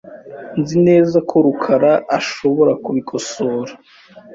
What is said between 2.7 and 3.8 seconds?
kubikosora.